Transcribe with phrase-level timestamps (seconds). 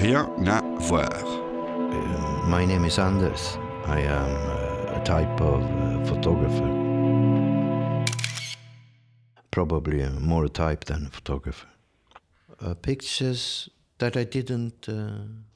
[0.00, 1.12] rien à voir.
[1.12, 3.58] Uh, my name is Anders.
[3.86, 6.68] I am uh, a type of uh, photographer.
[9.50, 11.68] Probably uh, more a type than a photographer.
[12.60, 13.68] Uh, pictures
[13.98, 15.49] that I didn't uh, take.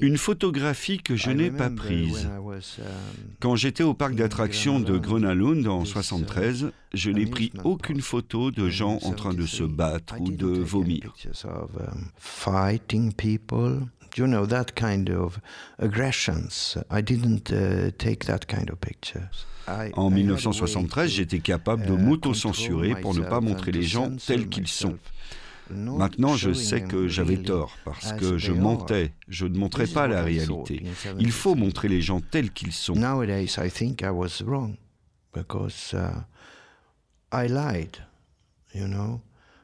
[0.00, 2.26] Une photographie que je n'ai pas prise.
[2.26, 2.84] um,
[3.40, 8.00] Quand j'étais au parc d'attractions de Grenalund, en this, uh, 73, je n'ai pris aucune
[8.00, 9.76] photo de gens en train de se 73.
[9.76, 11.12] battre ou de vomir.
[11.44, 13.80] um, fighting people.
[14.16, 15.38] You know that kind of
[15.78, 16.78] aggressions?
[16.90, 17.52] I didn't
[17.98, 19.46] take that kind of pictures.
[19.68, 23.22] I- En I had a way 1973, to, j'étais capable de uh, m'auto-censurer pour ne
[23.22, 24.96] pas montrer les gens tels qu'ils sont.
[25.70, 30.22] Maintenant, je sais que j'avais tort parce que je mentais, je ne montrais pas la
[30.22, 30.82] réalité.
[31.18, 31.56] Il faut 73.
[31.56, 32.94] montrer les gens tels qu'ils sont.
[32.94, 34.76] Nowadays, I think I was wrong
[35.34, 36.22] because uh,
[37.32, 37.98] I lied,
[38.74, 39.20] you know,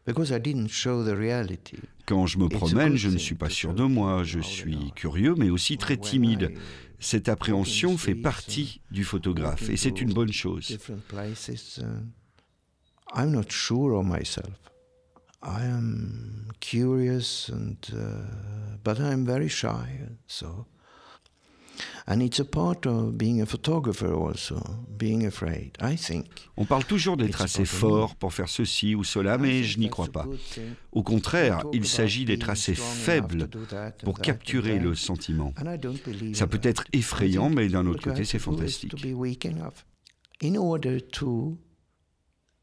[0.06, 1.78] because I didn't show the reality.
[2.06, 5.50] Quand je me promène, je ne suis pas sûr de moi, je suis curieux mais
[5.50, 6.52] aussi très timide.
[6.98, 10.76] Cette appréhension fait partie du photographe et c'est une bonne chose.
[11.78, 11.84] uh,
[13.14, 14.71] I'm not sure of myself.
[15.42, 19.98] I am curious, and uh, but I'm very shy.
[20.28, 20.66] So,
[22.06, 24.62] and it's a part of being a photographer also,
[24.96, 25.76] being afraid.
[25.80, 26.48] I think.
[26.56, 30.06] On parle toujours d'être assez fort pour faire ceci ou cela, mais je n'y crois
[30.06, 30.28] pas.
[30.92, 33.48] Au contraire, il s'agit d'être assez faible
[34.04, 35.52] pour capturer le sentiment.
[36.34, 38.94] Ça peut être effrayant, mais d'un autre côté, c'est fantastique.
[40.44, 41.58] In order to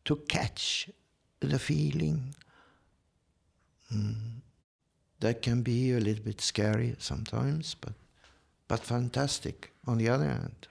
[0.03, 0.89] to catch
[1.41, 2.33] the feeling.
[3.91, 4.15] Mm.
[5.19, 7.93] That can be a little bit scary sometimes, but
[8.67, 10.67] but fantastic on the other hand.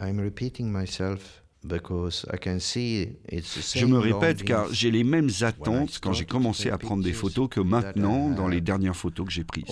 [0.00, 4.90] I'm repeating myself because I can see it's the Je same me répète car j'ai
[4.90, 8.60] les mêmes attentes quand j'ai commencé à take prendre des photos que maintenant dans les
[8.60, 9.64] dernières photos que j'ai prises.